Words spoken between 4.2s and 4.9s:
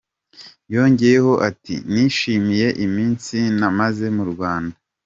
Rwanda.